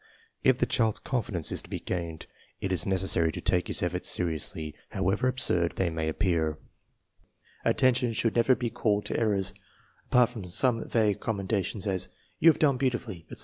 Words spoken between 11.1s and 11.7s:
commenda